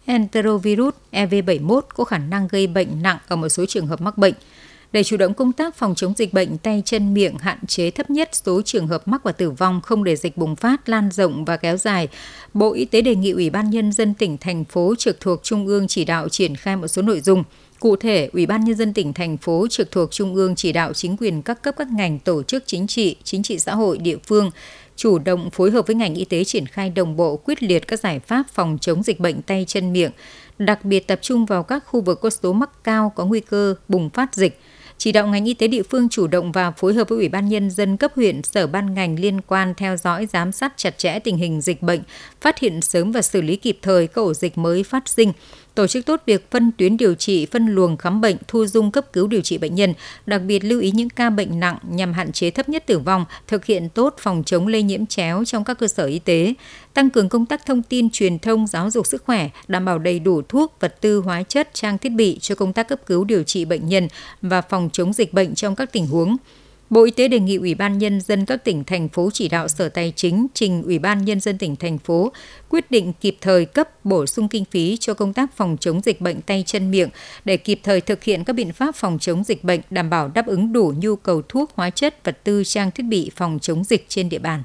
[0.05, 4.33] enterovirus EV71 có khả năng gây bệnh nặng ở một số trường hợp mắc bệnh.
[4.91, 8.09] Để chủ động công tác phòng chống dịch bệnh tay chân miệng hạn chế thấp
[8.09, 11.45] nhất số trường hợp mắc và tử vong không để dịch bùng phát lan rộng
[11.45, 12.07] và kéo dài,
[12.53, 15.67] Bộ Y tế đề nghị Ủy ban nhân dân tỉnh thành phố trực thuộc trung
[15.67, 17.43] ương chỉ đạo triển khai một số nội dung.
[17.79, 20.93] Cụ thể, Ủy ban Nhân dân tỉnh, thành phố trực thuộc Trung ương chỉ đạo
[20.93, 24.17] chính quyền các cấp các ngành tổ chức chính trị, chính trị xã hội địa
[24.27, 24.51] phương
[24.95, 27.99] chủ động phối hợp với ngành y tế triển khai đồng bộ quyết liệt các
[27.99, 30.11] giải pháp phòng chống dịch bệnh tay chân miệng,
[30.57, 33.75] đặc biệt tập trung vào các khu vực có số mắc cao có nguy cơ
[33.87, 34.59] bùng phát dịch,
[35.03, 37.49] chỉ đạo ngành y tế địa phương chủ động và phối hợp với Ủy ban
[37.49, 41.19] Nhân dân cấp huyện, sở ban ngành liên quan theo dõi, giám sát chặt chẽ
[41.19, 42.01] tình hình dịch bệnh,
[42.41, 45.33] phát hiện sớm và xử lý kịp thời các ổ dịch mới phát sinh,
[45.75, 49.13] tổ chức tốt việc phân tuyến điều trị, phân luồng khám bệnh, thu dung cấp
[49.13, 49.93] cứu điều trị bệnh nhân,
[50.25, 53.25] đặc biệt lưu ý những ca bệnh nặng nhằm hạn chế thấp nhất tử vong,
[53.47, 56.53] thực hiện tốt phòng chống lây nhiễm chéo trong các cơ sở y tế,
[56.93, 60.19] tăng cường công tác thông tin truyền thông giáo dục sức khỏe, đảm bảo đầy
[60.19, 63.43] đủ thuốc, vật tư, hóa chất, trang thiết bị cho công tác cấp cứu điều
[63.43, 64.07] trị bệnh nhân
[64.41, 66.37] và phòng chống dịch bệnh trong các tình huống
[66.91, 69.67] Bộ Y tế đề nghị Ủy ban Nhân dân các tỉnh, thành phố chỉ đạo
[69.67, 72.31] Sở Tài chính trình Ủy ban Nhân dân tỉnh, thành phố
[72.69, 76.21] quyết định kịp thời cấp bổ sung kinh phí cho công tác phòng chống dịch
[76.21, 77.09] bệnh tay chân miệng
[77.45, 80.47] để kịp thời thực hiện các biện pháp phòng chống dịch bệnh đảm bảo đáp
[80.47, 84.05] ứng đủ nhu cầu thuốc, hóa chất, vật tư, trang thiết bị phòng chống dịch
[84.07, 84.63] trên địa bàn.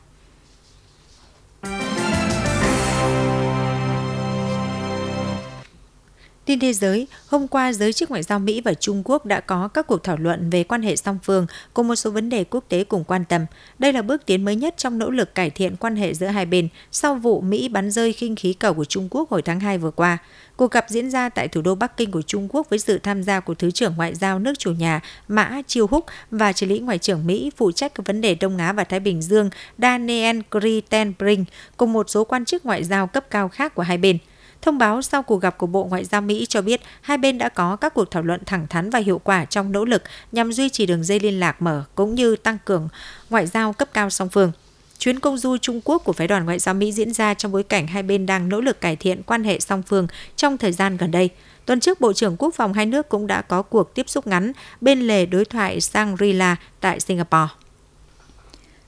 [6.46, 9.68] Tin thế giới, hôm qua giới chức ngoại giao Mỹ và Trung Quốc đã có
[9.68, 12.64] các cuộc thảo luận về quan hệ song phương cùng một số vấn đề quốc
[12.68, 13.46] tế cùng quan tâm.
[13.78, 16.46] Đây là bước tiến mới nhất trong nỗ lực cải thiện quan hệ giữa hai
[16.46, 19.78] bên sau vụ Mỹ bắn rơi khinh khí cầu của Trung Quốc hồi tháng 2
[19.78, 20.18] vừa qua.
[20.56, 23.22] Cuộc gặp diễn ra tại thủ đô Bắc Kinh của Trung Quốc với sự tham
[23.22, 26.78] gia của Thứ trưởng Ngoại giao nước chủ nhà Mã Chiêu Húc và trợ lý
[26.78, 30.40] Ngoại trưởng Mỹ phụ trách các vấn đề Đông Á và Thái Bình Dương Daniel
[30.50, 34.18] Crittenbrink cùng một số quan chức ngoại giao cấp cao khác của hai bên.
[34.62, 37.48] Thông báo sau cuộc gặp của Bộ Ngoại giao Mỹ cho biết hai bên đã
[37.48, 40.68] có các cuộc thảo luận thẳng thắn và hiệu quả trong nỗ lực nhằm duy
[40.68, 42.88] trì đường dây liên lạc mở cũng như tăng cường
[43.30, 44.52] ngoại giao cấp cao song phương.
[44.98, 47.62] Chuyến công du Trung Quốc của phái đoàn ngoại giao Mỹ diễn ra trong bối
[47.62, 50.96] cảnh hai bên đang nỗ lực cải thiện quan hệ song phương trong thời gian
[50.96, 51.30] gần đây.
[51.66, 54.52] Tuần trước, Bộ trưởng Quốc phòng hai nước cũng đã có cuộc tiếp xúc ngắn
[54.80, 57.65] bên lề đối thoại Shangri-La tại Singapore.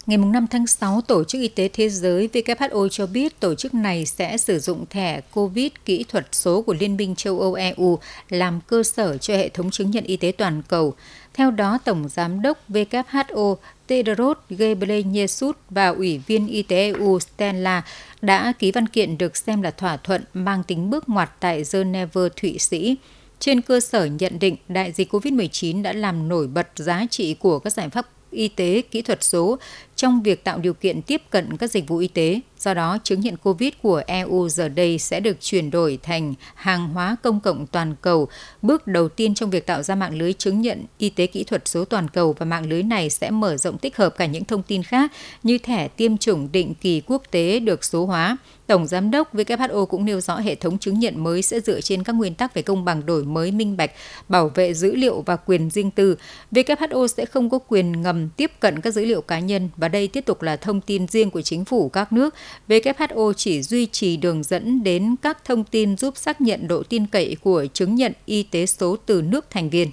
[0.08, 3.74] Ngày 5 tháng 6, Tổ chức Y tế Thế giới WHO cho biết tổ chức
[3.74, 7.98] này sẽ sử dụng thẻ COVID kỹ thuật số của Liên minh châu Âu EU
[8.28, 10.94] làm cơ sở cho hệ thống chứng nhận y tế toàn cầu.
[11.34, 17.82] Theo đó, Tổng Giám đốc WHO Tedros Ghebreyesus và Ủy viên Y tế EU Stella
[18.22, 22.22] đã ký văn kiện được xem là thỏa thuận mang tính bước ngoặt tại Geneva,
[22.36, 22.96] Thụy Sĩ.
[23.38, 27.58] Trên cơ sở nhận định đại dịch COVID-19 đã làm nổi bật giá trị của
[27.58, 29.58] các giải pháp y tế kỹ thuật số
[29.98, 32.40] trong việc tạo điều kiện tiếp cận các dịch vụ y tế.
[32.58, 36.88] Do đó, chứng nhận COVID của EU giờ đây sẽ được chuyển đổi thành hàng
[36.88, 38.28] hóa công cộng toàn cầu,
[38.62, 41.68] bước đầu tiên trong việc tạo ra mạng lưới chứng nhận y tế kỹ thuật
[41.68, 44.62] số toàn cầu và mạng lưới này sẽ mở rộng tích hợp cả những thông
[44.62, 48.36] tin khác như thẻ tiêm chủng định kỳ quốc tế được số hóa.
[48.66, 52.04] Tổng Giám đốc WHO cũng nêu rõ hệ thống chứng nhận mới sẽ dựa trên
[52.04, 53.90] các nguyên tắc về công bằng đổi mới minh bạch,
[54.28, 56.16] bảo vệ dữ liệu và quyền riêng tư.
[56.52, 60.08] WHO sẽ không có quyền ngầm tiếp cận các dữ liệu cá nhân và đây
[60.08, 62.34] tiếp tục là thông tin riêng của chính phủ các nước.
[62.68, 67.06] WHO chỉ duy trì đường dẫn đến các thông tin giúp xác nhận độ tin
[67.06, 69.90] cậy của chứng nhận y tế số từ nước thành viên.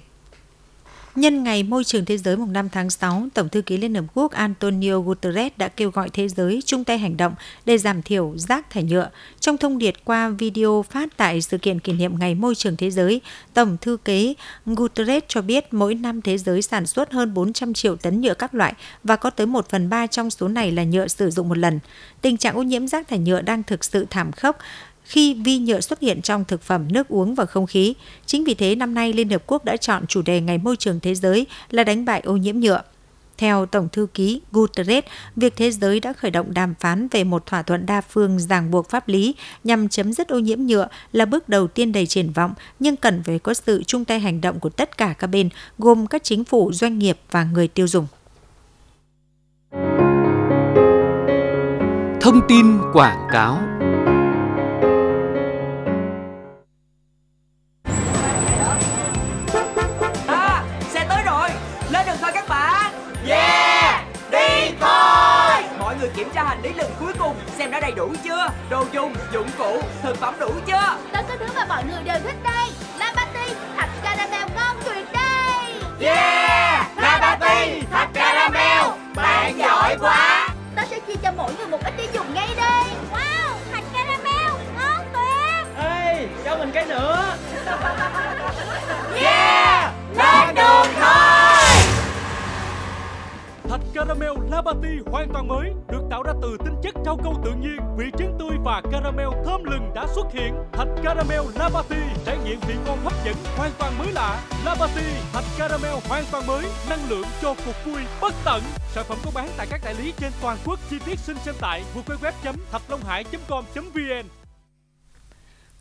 [1.16, 4.04] Nhân ngày Môi trường Thế giới mùng 5 tháng 6, Tổng thư ký Liên Hợp
[4.14, 7.34] Quốc Antonio Guterres đã kêu gọi thế giới chung tay hành động
[7.66, 9.10] để giảm thiểu rác thải nhựa.
[9.40, 12.90] Trong thông điệp qua video phát tại sự kiện kỷ niệm Ngày Môi trường Thế
[12.90, 13.20] giới,
[13.54, 17.96] Tổng thư ký Guterres cho biết mỗi năm thế giới sản xuất hơn 400 triệu
[17.96, 18.74] tấn nhựa các loại
[19.04, 21.80] và có tới 1 phần 3 trong số này là nhựa sử dụng một lần.
[22.20, 24.58] Tình trạng ô nhiễm rác thải nhựa đang thực sự thảm khốc
[25.06, 27.94] khi vi nhựa xuất hiện trong thực phẩm, nước uống và không khí.
[28.26, 31.00] Chính vì thế năm nay Liên Hợp Quốc đã chọn chủ đề Ngày Môi trường
[31.00, 32.82] Thế giới là đánh bại ô nhiễm nhựa.
[33.38, 35.04] Theo Tổng thư ký Guterres,
[35.36, 38.70] việc thế giới đã khởi động đàm phán về một thỏa thuận đa phương ràng
[38.70, 42.32] buộc pháp lý nhằm chấm dứt ô nhiễm nhựa là bước đầu tiên đầy triển
[42.32, 45.48] vọng, nhưng cần phải có sự chung tay hành động của tất cả các bên,
[45.78, 48.06] gồm các chính phủ, doanh nghiệp và người tiêu dùng.
[52.20, 53.75] Thông tin quảng cáo
[67.76, 68.48] đã đầy đủ chưa?
[68.70, 70.96] Đồ dùng dụng cụ thực phẩm đủ chưa?
[71.12, 75.06] Tất cả thứ mà mọi người đều thích đây la patty thạch caramel ngon tuyệt
[75.12, 75.74] đây.
[76.00, 78.84] Yeah la patty thạch caramel.
[79.14, 80.48] Bạn giỏi quá.
[80.76, 82.84] Ta sẽ chia cho mỗi người một ít để dùng ngay đây.
[83.12, 87.36] Wow thạch caramel ngon tuyệt ê cho mình cái nữa.
[89.22, 91.36] Yeah lên đường thôi.
[93.96, 97.78] caramel Labati hoàn toàn mới, được tạo ra từ tinh chất rau câu tự nhiên,
[97.96, 100.54] vị trứng tươi và caramel thơm lừng đã xuất hiện.
[100.72, 104.42] Thạch caramel Labati trải nghiệm vị ngon hấp dẫn hoàn toàn mới lạ.
[104.64, 108.62] Labati, thạch caramel hoàn toàn mới, năng lượng cho cuộc vui bất tận.
[108.94, 110.80] Sản phẩm có bán tại các đại lý trên toàn quốc.
[110.90, 114.26] Chi tiết xin xem tại www.thạchlonghải.com.vn.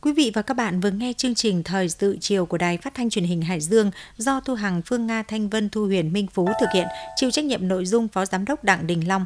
[0.02, 2.94] Quý vị và các bạn vừa nghe chương trình Thời sự chiều của Đài Phát
[2.94, 6.28] thanh Truyền hình Hải Dương do Thu Hằng, Phương Nga, Thanh Vân, Thu Huyền, Minh
[6.28, 9.26] Phú thực hiện, chịu trách nhiệm nội dung Phó Giám đốc Đặng Đình Long.